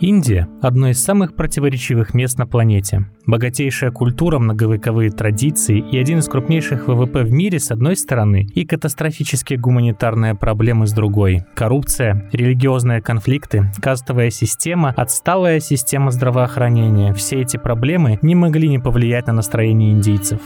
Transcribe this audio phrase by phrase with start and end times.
[0.00, 3.04] Индия– одно из самых противоречивых мест на планете.
[3.26, 8.64] Богатейшая культура, многовековые традиции и один из крупнейших ВВП в мире с одной стороны и
[8.64, 11.44] катастрофические гуманитарные проблемы с другой.
[11.54, 19.26] Коррупция, религиозные конфликты, кастовая система, отсталая система здравоохранения– все эти проблемы не могли не повлиять
[19.26, 20.40] на настроение индийцев.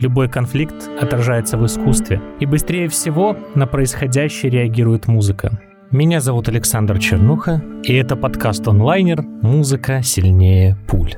[0.00, 5.60] Любой конфликт отражается в искусстве, и быстрее всего на происходящее реагирует музыка.
[5.94, 11.12] Меня зовут Александр Чернуха, и это подкаст онлайнер «Музыка сильнее пуль».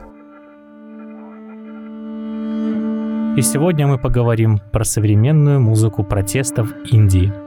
[3.39, 7.33] И сегодня мы поговорим про современную музыку протестов Индии–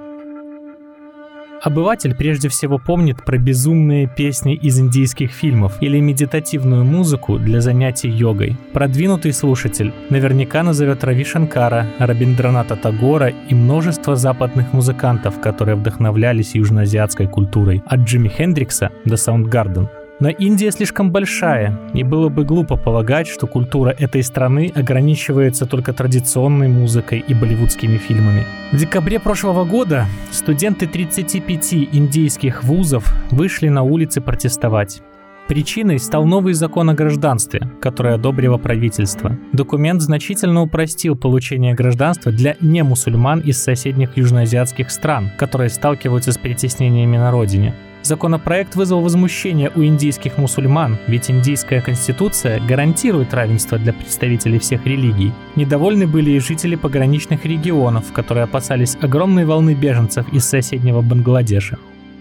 [1.61, 8.09] Обыватель прежде всего помнит про безумные песни из индийских фильмов или медитативную музыку для занятий
[8.09, 8.57] йогой.
[8.71, 17.27] Продвинутый слушатель наверняка назовет Рави Шанкара, Рабиндраната Тагора и множество западных музыкантов, которые вдохновлялись южноазиатской
[17.27, 19.89] культурой, от Джимми Хендрикса до Саундгарден.
[20.19, 25.93] Но Индия слишком большая, и было бы глупо полагать, что культура этой страны ограничивается только
[25.93, 28.45] традиционной музыкой и болливудскими фильмами.
[28.73, 35.01] В декабре прошлого года студенты 35 индийских вузов вышли на улицы протестовать.
[35.47, 39.35] Причиной стал новый закон о гражданстве, который одобрило правительство.
[39.51, 47.17] Документ значительно упростил получение гражданства для немусульман из соседних южноазиатских стран, которые сталкиваются с притеснениями
[47.17, 47.73] на родине.
[48.01, 55.33] Законопроект вызвал возмущение у индийских мусульман, ведь индийская конституция гарантирует равенство для представителей всех религий.
[55.55, 61.77] Недовольны были и жители пограничных регионов, которые опасались огромной волны беженцев из соседнего Бангладеша.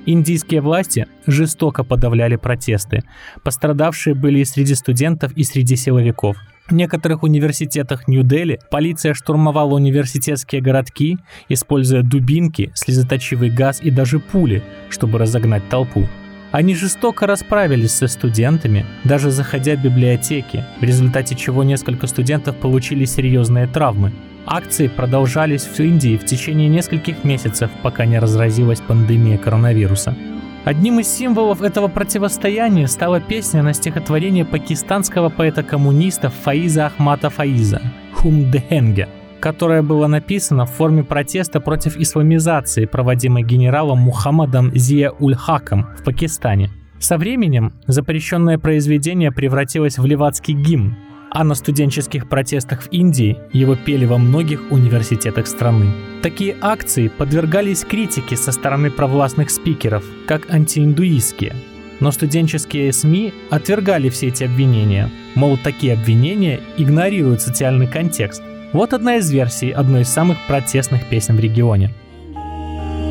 [0.07, 3.03] Индийские власти жестоко подавляли протесты.
[3.43, 6.37] Пострадавшие были и среди студентов, и среди силовиков–
[6.69, 11.17] в некоторых университетах Нью-Дели полиция штурмовала университетские городки,
[11.49, 16.07] используя дубинки, слезоточивый газ и даже пули, чтобы разогнать толпу.
[16.51, 23.07] Они жестоко расправились со студентами, даже заходя в библиотеки, в результате чего несколько студентов получили
[23.07, 24.13] серьезные травмы.
[24.51, 30.17] Акции продолжались в Индии в течение нескольких месяцев, пока не разразилась пандемия коронавируса.
[30.65, 37.83] Одним из символов этого противостояния стала песня на стихотворение пакистанского поэта-коммуниста Фаиза Ахмата Фаиза
[38.15, 39.09] «Хумдехенге»,
[39.41, 46.71] которое было написано в форме протеста против исламизации, проводимой генералом Мухаммадом Зия-уль-Хаком в Пакистане.
[46.99, 50.97] Со временем запрещенное произведение превратилось в левацкий гимн,
[51.31, 55.93] а на студенческих протестах в Индии его пели во многих университетах страны.
[56.23, 61.55] Такие акции подвергались критике со стороны провластных спикеров, как антииндуистские.
[62.01, 65.11] Но студенческие СМИ отвергали все эти обвинения.
[65.35, 68.43] Мол, такие обвинения игнорируют социальный контекст.
[68.73, 71.93] Вот одна из версий одной из самых протестных песен в регионе.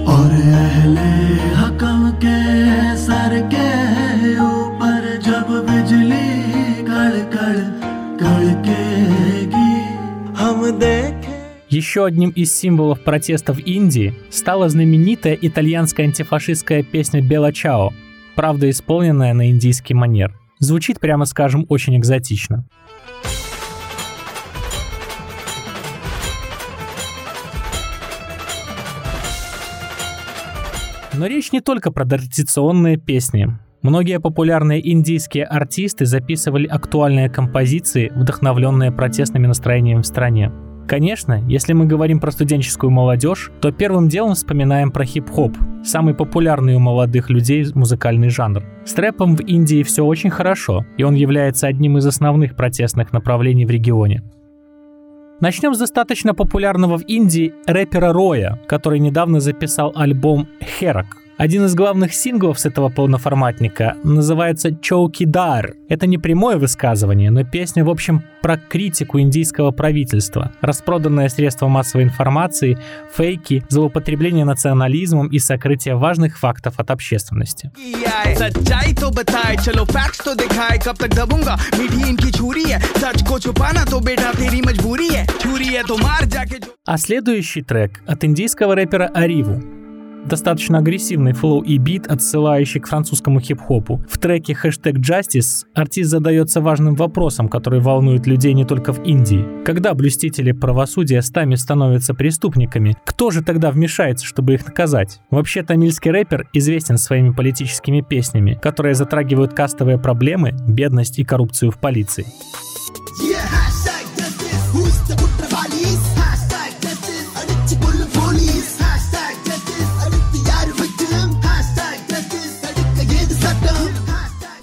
[0.08, 0.32] और
[11.78, 17.94] Еще одним из символов протестов Индии стала знаменитая итальянская антифашистская песня «Бела Чао»,
[18.34, 20.34] правда исполненная на индийский манер.
[20.58, 22.68] Звучит, прямо скажем, очень экзотично.
[31.14, 33.50] Но речь не только про традиционные песни.
[33.84, 40.52] Многие популярные индийские артисты записывали актуальные композиции, вдохновленные протестными настроениями в стране.
[40.88, 46.76] Конечно, если мы говорим про студенческую молодежь, то первым делом вспоминаем про хип-хоп, самый популярный
[46.76, 48.64] у молодых людей музыкальный жанр.
[48.86, 53.66] С рэпом в Индии все очень хорошо, и он является одним из основных протестных направлений
[53.66, 54.24] в регионе.
[55.42, 61.76] Начнем с достаточно популярного в Индии рэпера Роя, который недавно записал альбом «Херак», один из
[61.76, 65.76] главных синглов с этого полноформатника называется «Чоукидар».
[65.88, 72.06] Это не прямое высказывание, но песня, в общем, про критику индийского правительства, распроданное средства массовой
[72.06, 72.78] информации,
[73.14, 77.72] фейки, злоупотребление национализмом и сокрытие важных фактов от общественности.
[86.86, 89.77] А следующий трек от индийского рэпера Ариву
[90.28, 94.04] достаточно агрессивный флоу и бит, отсылающий к французскому хип-хопу.
[94.10, 99.46] В треке хэштег Justice артист задается важным вопросом, который волнует людей не только в Индии.
[99.66, 105.20] Когда блюстители правосудия стами становятся преступниками, кто же тогда вмешается, чтобы их наказать?
[105.30, 111.80] Вообще, тамильский рэпер известен своими политическими песнями, которые затрагивают кастовые проблемы, бедность и коррупцию в
[111.80, 112.26] полиции.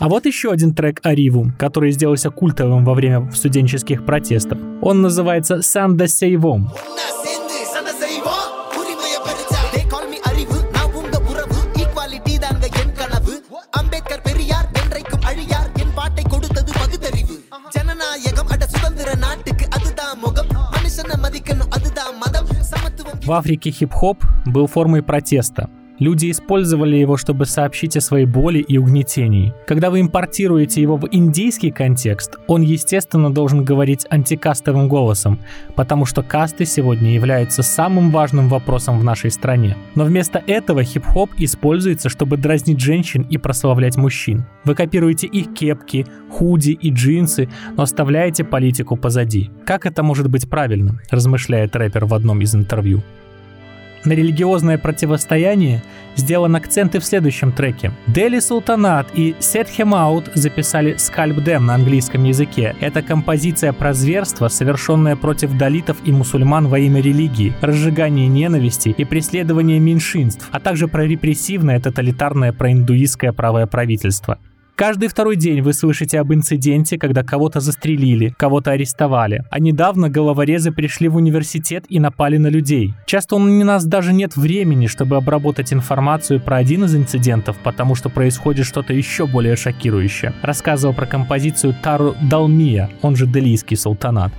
[0.05, 4.59] А вот еще один трек Ариву, который сделался культовым во время студенческих протестов.
[4.83, 6.71] Он называется «Санда Сейвом».
[23.25, 25.71] В Африке хип-хоп был формой протеста.
[26.05, 29.55] Люди использовали его, чтобы сообщить о своей боли и угнетении.
[29.67, 35.39] Когда вы импортируете его в индийский контекст, он, естественно, должен говорить антикастовым голосом,
[35.77, 39.79] потому что касты сегодня являются самым важным вопросом в нашей стране.
[39.95, 44.45] Но вместо этого хип-хоп используется, чтобы дразнить женщин и прославлять мужчин.
[44.65, 47.49] Вы копируете их кепки, худи и джинсы,
[47.79, 49.51] но оставляете политику позади.
[49.65, 53.03] Как это может быть правильно, размышляет рэпер в одном из интервью.
[54.05, 55.83] На религиозное противостояние
[56.15, 57.91] сделан акцент и в следующем треке.
[58.07, 62.77] Дели Султанат и Set Him Out записали Scalp Them на английском языке.
[62.81, 69.05] Это композиция про зверство, совершенное против далитов и мусульман во имя религии, разжигание ненависти и
[69.05, 74.39] преследование меньшинств, а также про репрессивное тоталитарное проиндуистское правое правительство.
[74.77, 79.45] Каждый второй день вы слышите об инциденте, когда кого-то застрелили, кого-то арестовали.
[79.49, 82.93] А недавно головорезы пришли в университет и напали на людей.
[83.07, 88.09] Часто у нас даже нет времени, чтобы обработать информацию про один из инцидентов, потому что
[88.09, 90.35] происходит что-то еще более шокирующее.
[90.43, 94.33] Рассказывал про композицию Тару Далмия, он же Делийский султанат.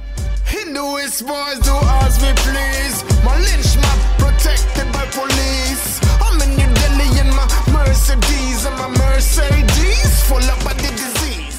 [1.15, 3.84] Mercedes and my Mercedes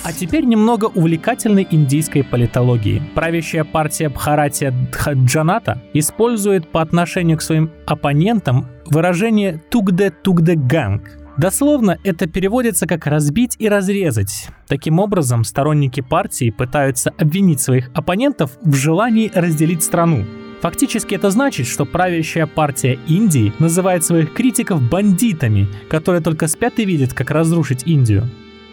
[0.07, 3.03] а теперь немного увлекательной индийской политологии.
[3.17, 11.03] Правящая партия Бхаратия Дхаджаната использует по отношению к своим оппонентам выражение «тугде-тугде ганг»,
[11.37, 14.49] Дословно это переводится как «разбить и разрезать».
[14.69, 20.25] Таким образом, сторонники партии пытаются обвинить своих оппонентов в желании разделить страну.
[20.61, 26.85] Фактически это значит, что правящая партия Индии называет своих критиков бандитами, которые только спят и
[26.85, 28.29] видят, как разрушить Индию.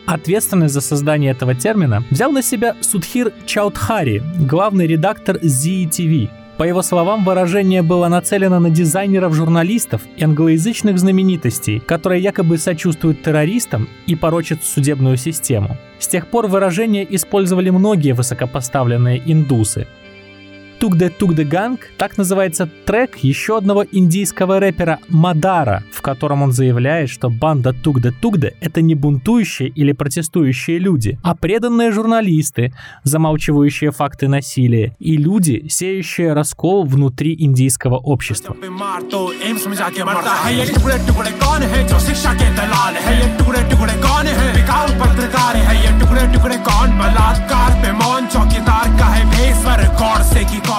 [0.06, 6.30] Ответственность за создание этого термина взял на себя Судхир Чаудхари, главный редактор ZTV.
[6.58, 13.90] По его словам, выражение было нацелено на дизайнеров-журналистов и англоязычных знаменитостей, которые якобы сочувствуют террористам
[14.06, 15.78] и порочат судебную систему.
[16.00, 19.88] С тех пор выражение использовали многие высокопоставленные индусы,
[20.84, 27.10] Тукде Тукде Ганг, так называется трек еще одного индийского рэпера Мадара, в котором он заявляет,
[27.10, 32.74] что банда Тукде Тукде— это не бунтующие или протестующие люди, а преданные журналисты,
[33.06, 38.54] замалчивающие факты насилия, и люди, сеющие раскол внутри индийского общества.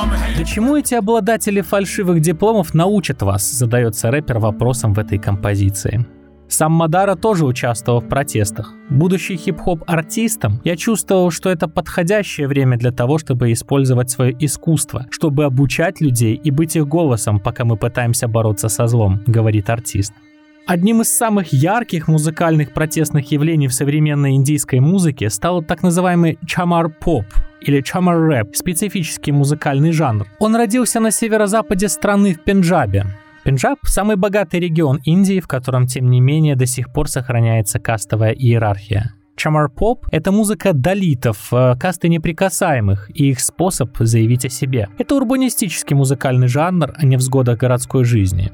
[0.03, 6.05] Да эти обладатели фальшивых дипломов научат вас, задается рэпер вопросом в этой композиции.
[6.49, 8.75] Сам Мадара тоже участвовал в протестах.
[8.91, 15.45] Будучи хип-хоп-артистом, я чувствовал, что это подходящее время для того, чтобы использовать свое искусство, чтобы
[15.45, 20.13] обучать людей и быть их голосом, пока мы пытаемся бороться со злом, говорит артист.
[20.67, 27.27] Одним из самых ярких музыкальных протестных явлений в современной индийской музыке стал так называемый чамар-поп
[27.61, 30.27] или чамар-рэп, специфический музыкальный жанр.
[30.39, 33.05] Он родился на северо-западе страны в Пенджабе.
[33.45, 38.33] Пенджаб– самый богатый регион Индии, в котором, тем не менее, до сих пор сохраняется кастовая
[38.33, 39.13] иерархия.
[39.37, 44.89] Чамар-поп— это музыка долитов, э, касты неприкасаемых и их способ заявить о себе.
[44.97, 48.51] Это урбанистический музыкальный жанр, а не взгода городской жизни.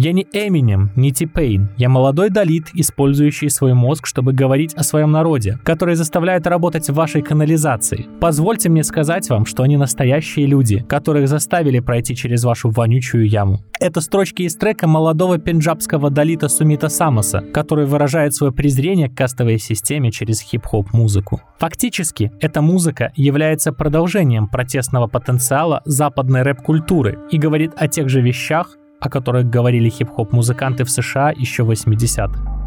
[0.00, 1.70] Я не Эминем, не Типейн.
[1.76, 6.94] Я молодой долит, использующий свой мозг, чтобы говорить о своем народе, который заставляет работать в
[6.94, 8.06] вашей канализации.
[8.20, 13.64] Позвольте мне сказать вам, что они настоящие люди, которых заставили пройти через вашу вонючую яму.
[13.80, 19.58] Это строчки из трека молодого пенджабского долита Сумита Самоса, который выражает свое презрение к кастовой
[19.58, 21.40] системе через хип-хоп музыку.
[21.58, 28.76] Фактически, эта музыка является продолжением протестного потенциала западной рэп-культуры и говорит о тех же вещах,
[29.00, 32.58] о которых говорили хип-хоп-музыканты в США еще в 80-х.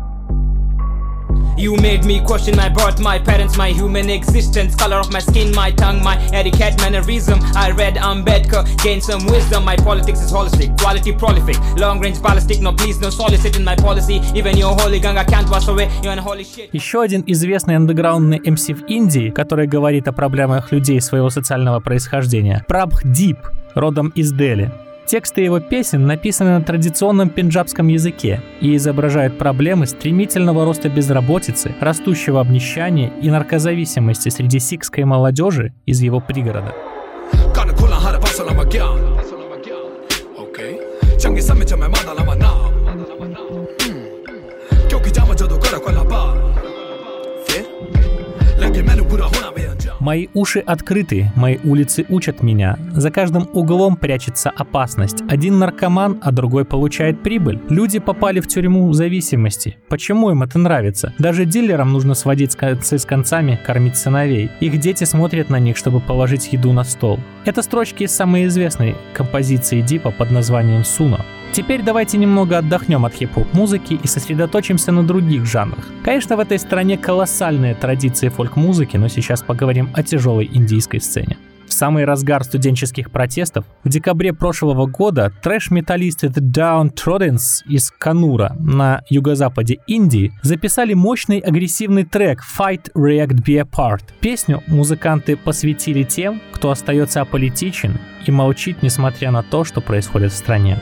[1.57, 5.53] You made me question my birth, my parents, my human existence, color of my skin,
[5.53, 7.39] my tongue, my etiquette, mannerism.
[7.55, 9.65] I read Ambedkar, gained some wisdom.
[9.65, 12.61] My politics is holistic, quality prolific, long range ballistic.
[12.61, 14.21] No, please, no solicit in my policy.
[14.33, 16.69] Even your holy ganga can't wash away your unholy shit.
[16.71, 22.65] Еще один известный андеграундный MC в Индии, который говорит о проблемах людей своего социального происхождения.
[22.67, 23.37] Прабх Дип,
[23.75, 24.71] родом из Дели.
[25.11, 32.39] Тексты его песен написаны на традиционном пенджабском языке и изображают проблемы стремительного роста безработицы, растущего
[32.39, 36.73] обнищания и наркозависимости среди сикской молодежи из его пригорода.
[50.11, 52.77] Мои уши открыты, мои улицы учат меня.
[52.91, 55.23] За каждым углом прячется опасность.
[55.29, 57.61] Один наркоман, а другой получает прибыль.
[57.69, 59.77] Люди попали в тюрьму зависимости.
[59.87, 61.13] Почему им это нравится?
[61.17, 64.51] Даже дилерам нужно сводить концы с концами, кормить сыновей.
[64.59, 67.17] Их дети смотрят на них, чтобы положить еду на стол.
[67.45, 71.25] Это строчки из самой известной композиции Дипа под названием «Суна».
[71.53, 75.85] Теперь давайте немного отдохнем от хип-хоп музыки и сосредоточимся на других жанрах.
[76.03, 81.37] Конечно, в этой стране колоссальные традиции фольк-музыки, но сейчас поговорим о тяжелой индийской сцене.
[81.67, 89.03] В самый разгар студенческих протестов в декабре прошлого года трэш-металлисты The Downtroddens из Канура на
[89.09, 94.03] юго-западе Индии записали мощный агрессивный трек Fight, React, Be Apart.
[94.21, 100.35] Песню музыканты посвятили тем, кто остается аполитичен и молчит, несмотря на то, что происходит в
[100.37, 100.77] стране.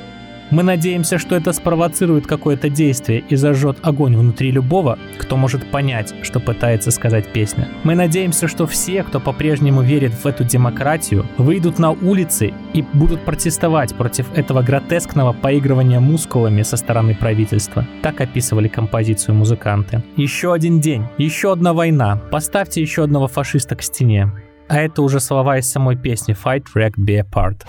[0.51, 6.13] Мы надеемся, что это спровоцирует какое-то действие и зажжет огонь внутри любого, кто может понять,
[6.23, 7.67] что пытается сказать песня.
[7.83, 13.23] Мы надеемся, что все, кто по-прежнему верит в эту демократию, выйдут на улицы и будут
[13.25, 17.85] протестовать против этого гротескного поигрывания мускулами со стороны правительства.
[18.01, 20.03] Так описывали композицию музыканты.
[20.15, 24.31] Еще один день, еще одна война, поставьте еще одного фашиста к стене.
[24.67, 27.65] А это уже слова из самой песни Fight, Wreck, Be Apart.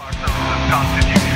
[1.00, 1.29] say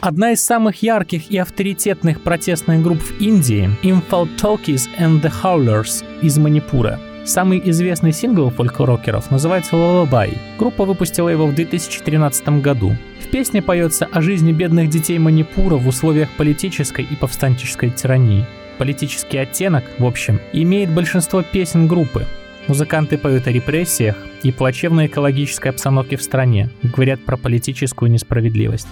[0.00, 6.04] Одна из самых ярких и авторитетных протестных групп в Индии– Infal Talkies and the Howlers
[6.20, 7.00] из Манипура.
[7.24, 10.36] Самый известный сингл фольк-рокеров называется «Lullaby».
[10.58, 12.94] Группа выпустила его в 2013 году.
[13.24, 18.44] В песне поется о жизни бедных детей Манипура в условиях политической и повстанческой тирании.
[18.78, 22.26] Политический оттенок, в общем, имеет большинство песен группы.
[22.66, 28.88] Музыканты поют о репрессиях и плачевной экологической обстановке в стране, говорят про политическую несправедливость.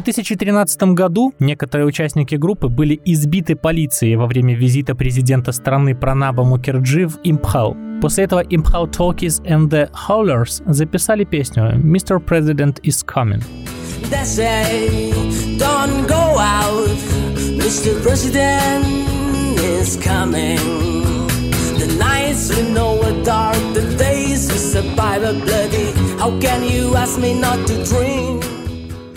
[0.00, 7.06] 2013 году некоторые участники группы были избиты полицией во время визита президента страны Пранаба Мукерджи
[7.06, 7.76] в Импхал.
[8.00, 12.24] После этого Imphal Talkies and the Howlers записали песню «Mr.
[12.24, 13.42] President is Coming».
[14.10, 15.10] They say,
[15.58, 16.88] don't go out,
[17.58, 18.00] Mr.
[18.02, 18.86] President
[19.58, 20.58] is coming.
[21.78, 25.92] The nights we know are dark, the days we survive are bloody.
[26.18, 28.27] How can you ask me not to drink?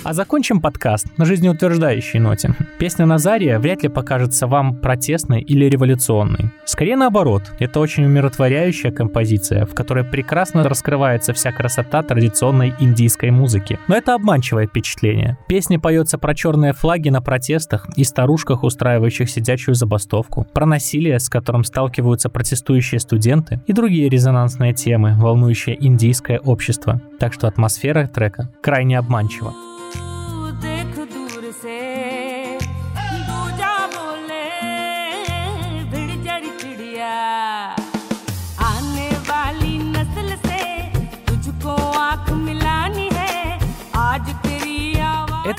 [0.03, 2.55] А закончим подкаст на жизнеутверждающей ноте.
[2.79, 6.49] Песня Назария вряд ли покажется вам протестной или революционной.
[6.65, 13.79] Скорее наоборот, это очень умиротворяющая композиция, в которой прекрасно раскрывается вся красота традиционной индийской музыки.
[13.87, 15.37] Но это обманчивое впечатление.
[15.47, 21.29] Песня поется про черные флаги на протестах и старушках, устраивающих сидячую забастовку, про насилие, с
[21.29, 26.99] которым сталкиваются протестующие студенты и другие резонансные темы, волнующие индийское общество.
[27.19, 29.53] Так что атмосфера трека крайне обманчива.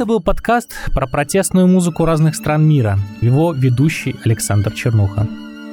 [0.02, 2.98] Это был подкаст про протестную музыку разных стран мира.
[3.20, 5.28] Его ведущий Александр Чернуха.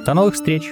[0.06, 0.70] До новых встреч!